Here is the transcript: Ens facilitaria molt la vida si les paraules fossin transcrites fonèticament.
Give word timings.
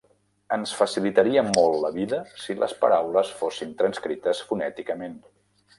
Ens 0.55 0.71
facilitaria 0.77 1.43
molt 1.49 1.77
la 1.85 1.93
vida 1.99 2.23
si 2.45 2.57
les 2.65 2.75
paraules 2.87 3.33
fossin 3.43 3.79
transcrites 3.83 4.45
fonèticament. 4.51 5.21